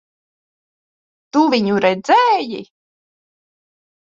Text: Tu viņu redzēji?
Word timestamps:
Tu 1.37 1.43
viņu 1.55 1.77
redzēji? 1.85 2.63